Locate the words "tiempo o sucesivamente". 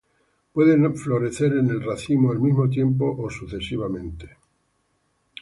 2.67-4.35